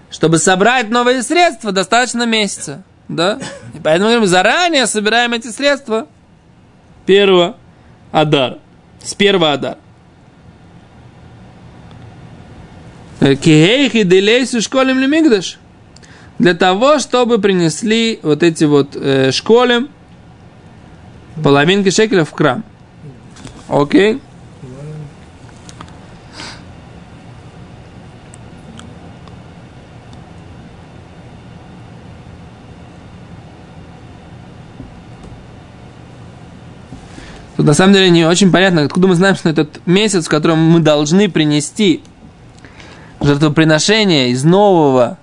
чтобы 0.10 0.40
собрать 0.40 0.90
новые 0.90 1.22
средства, 1.22 1.72
достаточно 1.72 2.26
месяца. 2.26 2.84
Да? 3.08 3.40
И 3.76 3.80
поэтому 3.80 4.20
мы 4.20 4.28
заранее 4.28 4.88
собираем 4.88 5.34
эти 5.34 5.50
средства 5.50 6.08
первого 7.06 7.58
Адара. 8.12 8.58
С 9.04 9.14
первого 9.14 9.54
Адара. 9.54 9.78
Кихейхи 13.22 14.02
делейсу 14.02 14.62
школем 14.62 14.98
лемигдаш. 14.98 15.60
Для 16.40 16.56
того, 16.56 16.98
чтобы 16.98 17.38
принесли 17.38 18.20
вот 18.24 18.42
эти 18.42 18.64
вот 18.64 18.96
э, 18.96 19.32
школем 19.32 19.90
половинки 21.44 21.92
шекеля 21.92 22.26
в 22.26 22.32
храм. 22.32 22.64
Окей? 23.68 24.20
Тут 37.56 37.68
на 37.68 37.76
самом 37.76 37.94
деле 37.94 38.10
не 38.10 38.26
очень 38.26 38.52
понятно, 38.52 38.82
откуда 38.82 39.08
мы 39.08 39.14
знаем, 39.14 39.36
что 39.36 39.48
этот 39.48 39.86
месяц, 39.86 40.26
в 40.26 40.30
котором 40.30 40.58
мы 40.58 40.80
должны 40.80 41.30
принести 41.30 42.02
жертвоприношение 43.22 44.30
из 44.30 44.44
нового, 44.44 45.18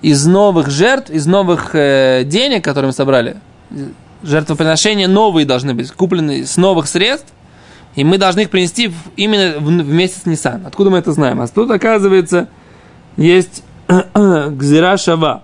из 0.00 0.26
новых 0.26 0.70
жертв, 0.70 1.10
из 1.10 1.26
новых 1.26 1.74
э, 1.74 2.24
денег, 2.24 2.64
которые 2.64 2.88
мы 2.88 2.92
собрали, 2.92 3.36
жертвоприношения 4.22 5.08
новые 5.08 5.46
должны 5.46 5.74
быть, 5.74 5.90
куплены 5.92 6.46
с 6.46 6.56
новых 6.56 6.88
средств, 6.88 7.32
и 7.94 8.04
мы 8.04 8.18
должны 8.18 8.40
их 8.40 8.50
принести 8.50 8.88
в, 8.88 8.94
именно 9.16 9.58
в, 9.58 9.64
в 9.64 9.92
месяц 9.92 10.24
Нисан. 10.24 10.66
Откуда 10.66 10.90
мы 10.90 10.98
это 10.98 11.12
знаем? 11.12 11.40
А 11.40 11.48
тут, 11.48 11.70
оказывается, 11.70 12.48
есть 13.16 13.62
Гзира 14.14 14.96
Шава. 14.96 15.42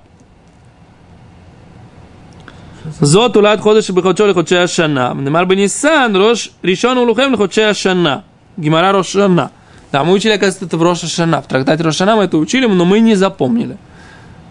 Зот 3.00 3.36
улад 3.36 3.60
ходыш 3.60 3.90
бихочо 3.90 4.26
лихоче 4.26 4.60
ашана. 4.60 5.14
Немар 5.14 5.44
бе 5.44 5.56
Нисан, 5.56 6.16
рош 6.16 6.50
решен 6.62 6.96
улухем 6.96 7.32
лихоче 7.32 7.66
ашана. 7.66 8.24
Гимара 8.56 8.92
рош 8.92 9.08
ашана. 9.08 9.50
Да, 9.90 10.04
мы 10.04 10.12
учили, 10.12 10.32
оказывается, 10.32 10.66
это 10.66 10.76
в 10.76 10.82
Роша 10.82 11.06
Шана. 11.06 11.40
В 11.40 11.46
трактате 11.46 11.82
Рошана 11.82 12.16
мы 12.16 12.24
это 12.24 12.36
учили, 12.36 12.66
но 12.66 12.84
мы 12.84 13.00
не 13.00 13.14
запомнили. 13.14 13.78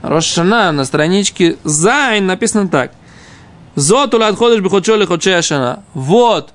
Рошана 0.02 0.72
на 0.72 0.86
страничке 0.86 1.58
Зайн 1.64 2.26
написано 2.26 2.68
так. 2.68 2.92
Зот 3.76 4.14
улад 4.14 4.36
ходишь 4.36 4.62
бы 4.62 4.70
ходшо 4.70 5.06
ходшея 5.06 5.42
шана. 5.42 5.84
Вот 5.94 6.52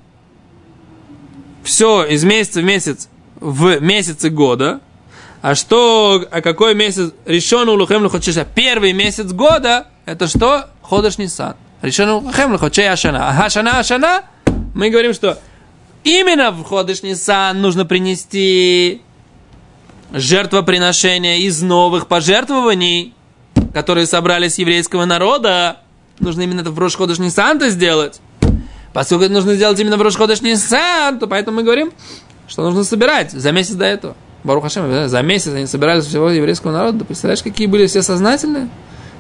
все 1.63 2.05
из 2.05 2.25
месяца 2.25 2.61
в 2.61 2.65
месяц 2.65 3.09
в 3.39 3.81
месяцы 3.81 4.31
года. 4.31 4.81
А 5.41 5.55
что, 5.55 6.25
а 6.31 6.41
какой 6.41 6.75
месяц? 6.75 7.13
Решен 7.27 7.69
улухем 7.69 8.03
лухочеша. 8.03 8.45
Первый 8.45 8.93
месяц 8.93 9.33
года, 9.33 9.87
это 10.05 10.29
что? 10.29 10.67
Ходыш 10.83 11.19
Нисан. 11.19 11.55
Решен 11.81 12.09
улухем 12.09 12.53
лухочея 12.53 12.97
шана. 12.97 13.29
Ага, 13.29 13.51
шана, 13.51 13.83
шана. 13.83 14.23
Мы 14.75 14.91
говорим, 14.91 15.13
что 15.13 15.39
именно 16.05 16.51
в 16.51 16.63
Ходыш 16.65 17.03
Нисан 17.03 17.61
нужно 17.61 17.85
принести 17.85 19.03
жертвоприношение 20.13 21.41
из 21.41 21.63
новых 21.63 22.07
пожертвований, 22.07 23.15
которые 23.73 24.07
собрали 24.07 24.49
с 24.49 24.59
еврейского 24.59 25.05
народа. 25.05 25.79
Нужно 26.19 26.43
именно 26.43 26.61
это 26.61 26.71
в 26.71 26.79
Рош 26.79 26.97
Ходыш 26.97 27.19
Нисан-то 27.19 27.71
сделать. 27.71 28.21
Поскольку 28.93 29.25
это 29.25 29.33
нужно 29.33 29.55
сделать 29.55 29.81
именно 29.81 29.97
в 29.97 30.03
Рош 30.03 30.17
Ходыш 30.17 30.43
Нисан, 30.43 31.19
то 31.19 31.27
поэтому 31.27 31.59
мы 31.59 31.63
говорим, 31.63 31.93
что 32.47 32.63
нужно 32.63 32.85
собирать 32.85 33.33
за 33.33 33.51
месяц 33.53 33.75
до 33.75 33.87
этого. 33.87 34.17
Барух 34.45 34.65
Хашем, 34.65 35.09
за 35.09 35.23
месяц 35.23 35.53
они 35.55 35.67
собирались 35.67 36.05
всего 36.05 36.29
еврейского 36.29 36.73
народа. 36.73 37.01
Ты 37.01 37.05
представляешь, 37.05 37.43
какие 37.43 37.67
были 37.67 37.87
все 37.87 38.03
сознательные? 38.03 38.69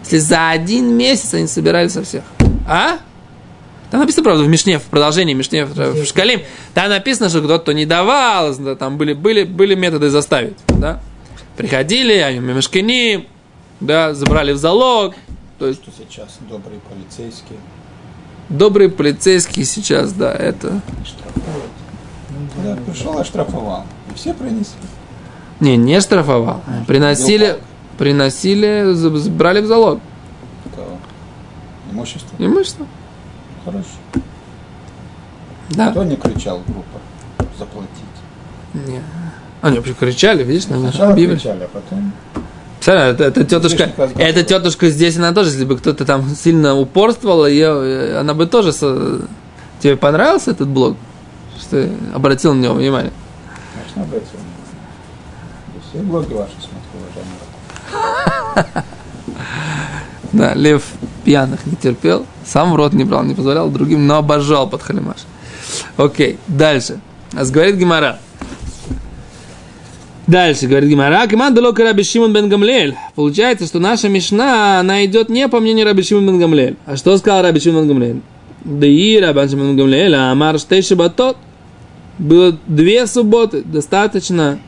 Если 0.02 0.18
за 0.18 0.50
один 0.50 0.94
месяц 0.96 1.32
они 1.34 1.46
собирали 1.46 1.88
со 1.88 2.02
всех. 2.02 2.24
А? 2.66 2.98
Там 3.92 4.00
написано, 4.00 4.24
правда, 4.24 4.42
в 4.42 4.48
Мишне, 4.48 4.78
в 4.78 4.84
продолжении 4.84 5.34
Мишне, 5.34 5.66
в 5.66 6.06
Шкалим, 6.06 6.40
там 6.72 6.88
написано, 6.88 7.28
что 7.28 7.42
кто-то 7.42 7.74
не 7.74 7.84
давал, 7.84 8.54
да, 8.56 8.74
там 8.74 8.96
были, 8.96 9.12
были, 9.12 9.44
были 9.44 9.74
методы 9.74 10.08
заставить, 10.08 10.56
да. 10.66 11.00
Приходили, 11.58 12.14
они 12.14 12.38
мешкини, 12.38 13.28
да, 13.80 14.14
забрали 14.14 14.52
в 14.52 14.56
залог, 14.56 15.14
то 15.58 15.66
есть 15.66 15.82
Что 15.82 15.92
сейчас 15.98 16.38
добрые 16.48 16.80
полицейские 16.80 17.58
добрые 18.48 18.88
полицейские 18.88 19.66
сейчас, 19.66 20.14
да, 20.14 20.32
это... 20.32 20.80
штрафуют. 21.04 21.70
Да, 22.64 22.78
пришел, 22.90 23.18
оштрафовал. 23.18 23.84
И 24.10 24.14
все 24.16 24.32
принесли. 24.32 24.80
Не, 25.60 25.76
не 25.76 26.00
штрафовал. 26.00 26.62
Приносили, 26.86 27.58
приносили, 27.98 28.94
з- 28.94 29.28
брали 29.28 29.60
в 29.60 29.66
залог 29.66 30.00
Кого? 30.74 30.98
Имущество. 31.92 32.34
имущество. 32.38 32.86
Хорошо. 33.64 33.88
Да. 35.70 35.90
Кто 35.90 36.04
не 36.04 36.16
кричал 36.16 36.60
группа 36.66 36.98
заплатить? 37.58 37.90
Не. 38.74 39.02
Они 39.60 39.76
вообще 39.78 39.94
кричали, 39.94 40.42
видишь, 40.42 40.66
на 40.66 40.78
Сначала 40.78 41.12
объявили. 41.12 41.36
кричали, 41.36 41.62
а 41.64 41.68
потом 41.68 42.12
это, 42.84 43.24
это 43.24 43.44
тетушка, 43.44 43.92
эта 44.18 44.42
тетушка 44.42 44.88
здесь, 44.90 45.16
она 45.16 45.32
тоже, 45.32 45.50
если 45.50 45.64
бы 45.64 45.78
кто-то 45.78 46.04
там 46.04 46.28
сильно 46.34 46.74
упорствовал, 46.76 47.46
ее, 47.46 48.18
она 48.18 48.34
бы 48.34 48.46
тоже... 48.46 48.72
со- 48.72 49.20
Тебе 49.80 49.96
понравился 49.96 50.50
этот 50.50 50.66
блог? 50.68 50.96
Что 51.60 51.70
ты 51.70 51.92
обратил 52.14 52.54
на 52.54 52.60
него 52.62 52.74
внимание? 52.74 53.12
конечно 53.72 54.02
обратил 54.02 54.28
внимание. 54.32 55.82
Все 55.90 55.98
блоги 56.02 56.32
ваши 56.34 56.52
смотрю, 56.60 56.98
уважаемые. 57.94 58.84
Да, 60.32 60.54
лев 60.54 60.82
пьяных 61.24 61.66
не 61.66 61.76
терпел, 61.76 62.26
сам 62.44 62.72
в 62.72 62.76
рот 62.76 62.92
не 62.92 63.04
брал, 63.04 63.24
не 63.24 63.34
позволял 63.34 63.70
другим, 63.70 64.06
но 64.06 64.16
обожал 64.16 64.68
под 64.68 64.82
халимаш. 64.82 65.18
Окей, 65.96 66.38
дальше. 66.48 67.00
А 67.34 67.44
говорит 67.44 67.76
Гимара. 67.76 68.18
Дальше, 70.26 70.66
говорит 70.66 70.88
Гимара, 70.88 71.26
Киман 71.26 71.54
дало 71.54 71.72
Раби 71.72 72.04
Шимон 72.04 72.32
бен 72.32 72.48
Гамлель. 72.48 72.96
Получается, 73.14 73.66
что 73.66 73.80
наша 73.80 74.08
Мишна, 74.08 74.80
она 74.80 75.04
идет 75.04 75.28
не 75.28 75.48
по 75.48 75.60
мнению 75.60 75.86
Раби 75.86 76.02
Шимон 76.02 76.26
бен 76.26 76.38
Гамлель. 76.38 76.76
А 76.86 76.96
что 76.96 77.16
сказал 77.18 77.42
Раби 77.42 77.60
Шимон 77.60 77.82
бен 77.82 77.88
Гамлель? 77.88 78.20
Да 78.64 78.86
и 78.86 79.18
Раби 79.18 79.48
Шимон 79.48 79.68
бен 79.68 79.76
Гамлель, 79.76 80.14
а 80.14 80.30
Амар 80.30 80.58
Штей 80.58 80.82
Шабатот. 80.82 81.36
Было 82.18 82.56
две 82.66 83.06
субботы, 83.06 83.62
достаточно. 83.62 84.60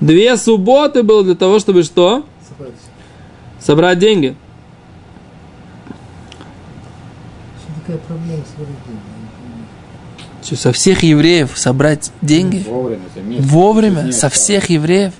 Две 0.00 0.36
субботы 0.36 1.02
было 1.02 1.24
для 1.24 1.34
того, 1.34 1.58
чтобы 1.58 1.82
что? 1.82 2.24
Собрать. 2.46 2.74
Собрать 3.60 3.98
деньги. 3.98 4.36
Что 7.86 7.92
такая 7.92 7.98
проблема 8.08 8.42
с? 10.42 10.46
Что, 10.46 10.56
со 10.56 10.72
всех 10.72 11.02
евреев 11.04 11.52
собрать 11.54 12.10
деньги? 12.20 12.64
Вовремя, 12.66 13.02
месяц. 13.22 13.44
Вовремя? 13.44 14.02
Нет, 14.02 14.14
Со 14.14 14.28
всех 14.28 14.70
евреев? 14.70 15.12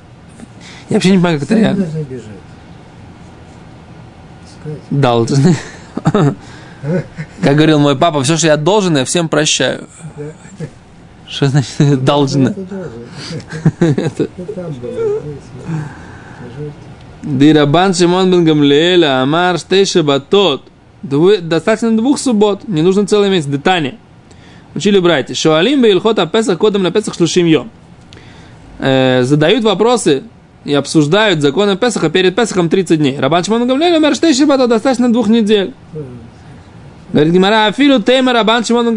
Я 0.89 0.95
вообще 0.95 1.11
не 1.11 1.17
понимаю, 1.19 1.39
как 1.39 1.49
это 1.49 1.55
Сами 1.55 1.61
реально. 1.65 1.85
должны 1.85 2.03
бежать. 2.03 2.25
Сказать. 4.61 4.81
Должны. 4.91 5.57
Как 7.43 7.57
говорил 7.57 7.79
мой 7.79 7.97
папа, 7.97 8.23
все, 8.23 8.37
что 8.37 8.49
я 8.49 8.57
должен, 8.57 8.97
я 8.97 9.05
всем 9.05 9.29
прощаю. 9.29 9.87
Что 11.29 11.47
значит? 11.47 11.75
Это. 11.79 11.89
Это 13.81 14.73
здесь, 14.73 14.85
вот. 16.59 16.73
Дирабан 17.23 17.95
Шимон 17.95 18.45
бен 18.45 19.05
Амар 19.05 19.59
Штейша 19.59 20.03
Батот. 20.03 20.63
Достаточно 21.09 21.97
двух 21.97 22.19
суббот, 22.19 22.67
не 22.69 22.83
нужно 22.83 23.07
целый 23.07 23.31
месяц. 23.31 23.47
Детание. 23.47 23.99
Учили 24.75 24.99
братья. 24.99 25.35
Шуалим 25.35 25.83
бе 25.83 25.93
Илхот 25.93 26.19
Апесах 26.19 26.59
кодом 26.59 26.83
на 26.83 26.91
Песах 26.91 27.15
шлушим 27.15 27.47
йом. 27.47 27.71
Э, 28.79 29.23
Задают 29.23 29.65
вопросы 29.65 30.25
и 30.65 30.75
обсуждают 30.75 31.41
законы 31.41 31.77
Песаха 31.77 32.11
перед 32.11 32.35
Песахом 32.35 32.69
30 32.69 32.99
дней. 32.99 33.19
Рабан 33.19 33.45
Шимон 33.45 33.71
Амар 33.71 34.15
Штейша 34.15 34.47
Батот, 34.47 34.69
достаточно 34.69 35.11
двух 35.11 35.29
недель. 35.29 35.73
Говорит 37.13 37.33
Гимара, 37.33 37.67
афилу 37.67 38.03
тема 38.03 38.33
Рабан 38.33 38.65
Шимон. 38.65 38.95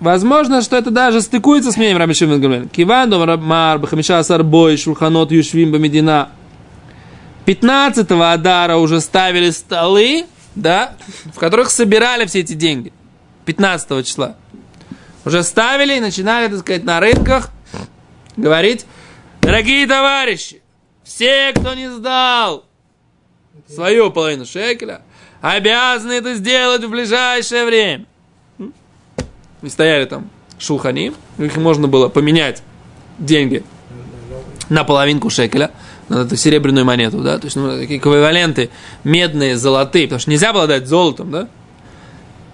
Возможно, 0.00 0.62
что 0.62 0.76
это 0.76 0.90
даже 0.90 1.20
стыкуется 1.20 1.72
с 1.72 1.76
мнением 1.76 1.98
Рабан 1.98 2.14
Шимон 2.14 2.40
бен 2.40 2.42
Гамлеэль. 2.42 2.68
Киван 2.68 3.10
дом 3.10 3.24
Рабмар, 3.24 3.78
Бахамиша 3.78 4.20
Асар 4.20 4.44
Бой, 4.44 4.76
Шулханот 4.76 5.32
Юшвим 5.32 5.72
Бамедина. 5.72 6.28
15 7.44 8.10
Адара 8.10 8.76
уже 8.76 9.00
ставили 9.00 9.50
столы, 9.50 10.24
да, 10.54 10.94
в 11.34 11.38
которых 11.38 11.70
собирали 11.70 12.26
все 12.26 12.40
эти 12.40 12.54
деньги. 12.54 12.92
15 13.44 14.06
числа. 14.06 14.36
Уже 15.24 15.42
ставили 15.42 15.96
и 15.96 16.00
начинали, 16.00 16.48
так 16.48 16.60
сказать, 16.60 16.84
на 16.84 17.00
рынках 17.00 17.50
говорить, 18.36 18.86
дорогие 19.40 19.86
товарищи, 19.86 20.62
все, 21.02 21.52
кто 21.54 21.74
не 21.74 21.90
сдал 21.90 22.64
свою 23.68 24.10
половину 24.10 24.44
шекеля, 24.44 25.02
обязаны 25.40 26.12
это 26.12 26.34
сделать 26.34 26.84
в 26.84 26.90
ближайшее 26.90 27.64
время. 27.64 28.06
И 29.62 29.68
стояли 29.68 30.04
там 30.04 30.30
шулхани, 30.58 31.12
их 31.38 31.56
можно 31.56 31.88
было 31.88 32.08
поменять 32.08 32.62
деньги 33.18 33.64
на 34.68 34.84
половинку 34.84 35.30
шекеля, 35.30 35.70
эту 36.18 36.36
серебряную 36.36 36.84
монету, 36.84 37.18
да, 37.18 37.38
то 37.38 37.46
есть 37.46 37.56
ну, 37.56 37.78
такие 37.78 37.98
эквиваленты 37.98 38.70
медные, 39.04 39.56
золотые, 39.56 40.06
потому 40.06 40.20
что 40.20 40.30
нельзя 40.30 40.52
было 40.52 40.66
дать 40.66 40.86
золотом, 40.86 41.30
да. 41.30 41.48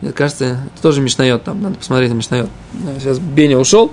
Мне 0.01 0.12
кажется, 0.12 0.61
это 0.73 0.83
тоже 0.83 1.01
мешнает 1.03 1.44
там, 1.44 1.61
надо 1.62 1.77
посмотреть 1.77 2.11
на 2.11 2.14
мешнает. 2.14 2.49
Сейчас 2.99 3.18
Беня 3.18 3.59
ушел, 3.59 3.92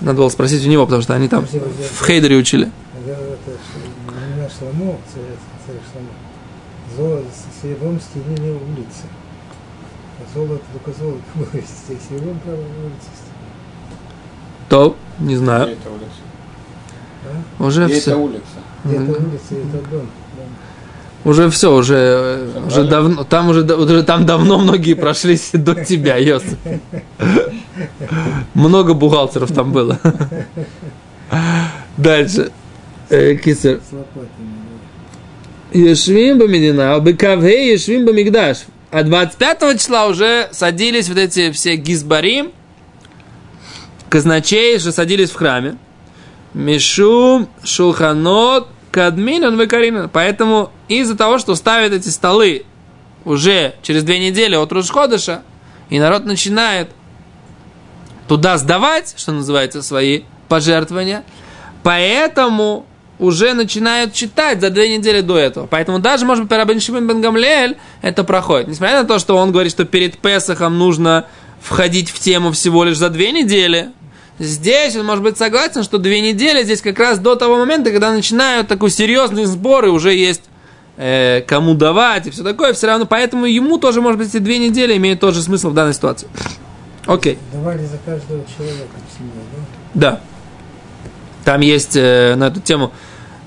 надо 0.00 0.18
было 0.18 0.28
спросить 0.28 0.64
у 0.66 0.68
него, 0.68 0.84
потому 0.84 1.02
что 1.02 1.14
они 1.14 1.28
там 1.28 1.46
в 1.46 2.06
Хейдере 2.06 2.36
учили. 2.36 2.70
Серебром 7.60 8.00
стеклили 8.00 8.50
улицы. 8.50 9.06
А 10.20 10.38
золото, 10.38 10.62
только 10.72 10.98
золото 10.98 11.22
было 11.34 11.46
серебром, 12.08 12.38
правда, 12.44 12.62
улицы. 12.62 13.08
То, 14.68 14.96
не 15.18 15.36
знаю, 15.36 15.72
эта 15.72 15.90
улица? 15.90 16.27
Уже 17.58 17.84
эта 17.84 17.94
все. 17.94 18.14
улица? 18.14 18.42
Это 18.84 19.00
улица, 19.00 19.50
это 19.50 19.88
дом. 19.90 20.08
Уже 21.24 21.50
все, 21.50 21.74
уже, 21.74 21.94
э, 21.96 22.48
уже 22.66 22.70
Собрали? 22.70 22.88
давно, 22.90 23.24
там 23.24 23.48
уже, 23.48 23.62
уже 23.62 24.02
там 24.02 24.24
давно 24.24 24.58
многие 24.58 24.94
прошлись 25.04 25.50
до 25.52 25.74
тебя, 25.84 26.16
Йосиф. 26.16 26.56
Много 28.54 28.94
бухгалтеров 28.94 29.52
там 29.52 29.72
было. 29.72 29.98
Дальше. 31.96 32.50
Э, 33.10 33.34
Кисер. 33.34 33.80
Ешвим 35.72 36.38
Бамедина, 36.38 36.98
Бекаве 37.00 37.72
Ешвим 37.72 38.06
Бамигдаш. 38.06 38.58
А 38.90 39.02
25 39.02 39.78
числа 39.78 40.06
уже 40.06 40.48
садились 40.52 41.08
вот 41.08 41.18
эти 41.18 41.50
все 41.52 41.76
гизбарим, 41.76 42.52
казначеи, 44.08 44.78
что 44.78 44.92
садились 44.92 45.30
в 45.30 45.34
храме. 45.34 45.76
Мишум, 46.58 47.48
Шулханот, 47.62 48.66
Кадминан, 48.90 49.58
Векаринан. 49.58 50.10
Поэтому 50.12 50.72
из-за 50.88 51.16
того, 51.16 51.38
что 51.38 51.54
ставят 51.54 51.92
эти 51.92 52.08
столы 52.08 52.64
уже 53.24 53.76
через 53.82 54.02
две 54.02 54.18
недели 54.18 54.56
от 54.56 54.72
Рушходыша, 54.72 55.42
и 55.88 56.00
народ 56.00 56.24
начинает 56.24 56.90
туда 58.26 58.58
сдавать, 58.58 59.14
что 59.16 59.30
называется, 59.30 59.82
свои 59.82 60.22
пожертвования, 60.48 61.22
поэтому 61.84 62.86
уже 63.20 63.54
начинают 63.54 64.12
читать 64.12 64.60
за 64.60 64.70
две 64.70 64.96
недели 64.96 65.20
до 65.20 65.38
этого. 65.38 65.66
Поэтому 65.68 66.00
даже, 66.00 66.26
может 66.26 66.44
быть, 66.44 66.52
Рабин 66.58 66.80
Шимон 66.80 67.06
бен 67.06 67.20
Гамлиэль 67.20 67.76
это 68.02 68.24
проходит. 68.24 68.66
Несмотря 68.66 69.02
на 69.02 69.08
то, 69.08 69.20
что 69.20 69.36
он 69.36 69.52
говорит, 69.52 69.70
что 69.70 69.84
перед 69.84 70.18
Песохом 70.18 70.76
нужно 70.76 71.26
входить 71.60 72.10
в 72.10 72.18
тему 72.18 72.50
всего 72.50 72.82
лишь 72.82 72.96
за 72.96 73.10
две 73.10 73.30
недели, 73.30 73.90
здесь 74.38 74.96
он 74.96 75.06
может 75.06 75.24
быть 75.24 75.38
согласен, 75.38 75.82
что 75.82 75.98
две 75.98 76.20
недели 76.20 76.62
здесь 76.62 76.80
как 76.80 76.98
раз 76.98 77.18
до 77.18 77.34
того 77.34 77.56
момента, 77.56 77.90
когда 77.90 78.12
начинают 78.12 78.68
такой 78.68 78.90
серьезный 78.90 79.44
сбор, 79.44 79.86
и 79.86 79.88
уже 79.88 80.14
есть 80.14 80.42
э, 80.96 81.42
кому 81.46 81.74
давать 81.74 82.26
и 82.26 82.30
все 82.30 82.42
такое, 82.42 82.72
все 82.72 82.86
равно, 82.88 83.06
поэтому 83.06 83.46
ему 83.46 83.78
тоже, 83.78 84.00
может 84.00 84.18
быть, 84.18 84.28
эти 84.28 84.38
две 84.38 84.58
недели 84.58 84.96
имеют 84.96 85.20
тот 85.20 85.34
же 85.34 85.42
смысл 85.42 85.70
в 85.70 85.74
данной 85.74 85.94
ситуации. 85.94 86.28
Окей. 87.06 87.38
Давали 87.52 87.84
за 87.86 87.98
каждого 88.04 88.44
человека 88.56 88.94
в 89.08 89.16
семье, 89.16 89.32
да? 89.94 90.10
Да. 90.10 90.20
Там 91.44 91.60
есть 91.62 91.96
э, 91.96 92.34
на 92.36 92.48
эту 92.48 92.60
тему 92.60 92.92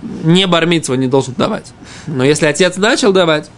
не 0.02 0.48
бармитсва 0.48 0.96
не 0.96 1.08
должен 1.08 1.36
давать. 1.36 1.72
Но 2.08 2.24
если 2.24 2.48
отец 2.48 2.78
начал 2.78 3.14
давать, 3.14 3.50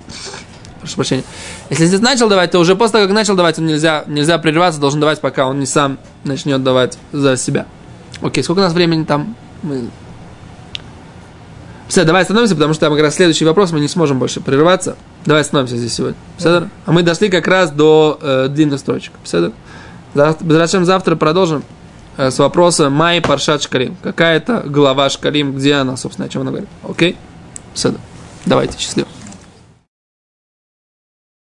прошу 0.83 0.95
прощения, 0.95 1.23
если 1.69 1.87
отец 1.87 2.01
начал 2.01 2.29
давать, 2.29 2.51
то 2.51 2.59
уже 2.59 2.75
после 2.75 2.93
того, 2.93 3.05
как 3.05 3.15
начал 3.15 3.35
давать, 3.35 3.57
он 3.57 3.65
нельзя, 3.65 4.03
нельзя 4.07 4.37
прерываться, 4.37 4.79
должен 4.79 4.99
давать, 4.99 5.19
пока 5.21 5.47
он 5.47 5.59
не 5.59 5.65
сам 5.65 5.97
начнет 6.23 6.63
давать 6.63 6.97
за 7.11 7.37
себя. 7.37 7.65
Окей, 8.21 8.43
сколько 8.43 8.59
у 8.59 8.63
нас 8.63 8.73
времени 8.73 9.03
там? 9.03 9.35
Мы... 9.63 9.89
Все, 11.87 12.03
давай 12.05 12.21
остановимся, 12.21 12.55
потому 12.55 12.73
что 12.73 12.85
там 12.85 12.93
как 12.93 13.03
раз 13.03 13.15
следующий 13.15 13.45
вопрос, 13.45 13.71
мы 13.71 13.79
не 13.79 13.87
сможем 13.87 14.19
больше 14.19 14.41
прерываться. 14.41 14.95
Давай 15.25 15.41
остановимся 15.41 15.77
здесь 15.77 15.93
сегодня. 15.93 16.17
Все, 16.37 16.67
А 16.85 16.91
мы 16.91 17.03
дошли 17.03 17.29
как 17.29 17.47
раз 17.47 17.71
до 17.71 18.17
э, 18.21 18.47
длинных 18.49 18.79
строчек. 18.79 19.13
Зачем 20.13 20.85
завтра 20.85 21.15
продолжим 21.15 21.63
э, 22.17 22.31
с 22.31 22.39
вопроса 22.39 22.89
Май 22.89 23.21
Паршат 23.21 23.61
Шкалим. 23.63 23.95
Какая 24.01 24.37
это 24.37 24.63
глава 24.65 25.09
Шкалим, 25.09 25.55
где 25.55 25.75
она, 25.75 25.97
собственно, 25.97 26.27
о 26.27 26.29
чем 26.29 26.41
она 26.41 26.51
говорит. 26.51 26.69
Окей? 26.87 27.15
Все, 27.73 27.93
давайте, 28.45 28.77
счастливо. 28.79 29.07